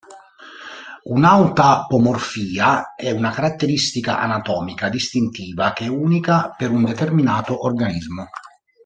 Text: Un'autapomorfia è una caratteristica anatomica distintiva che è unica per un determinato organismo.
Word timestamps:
Un'autapomorfia 1.11 2.95
è 2.95 3.11
una 3.11 3.29
caratteristica 3.29 4.19
anatomica 4.19 4.89
distintiva 4.89 5.73
che 5.73 5.83
è 5.83 5.89
unica 5.89 6.55
per 6.57 6.71
un 6.71 6.85
determinato 6.85 7.63
organismo. 7.63 8.27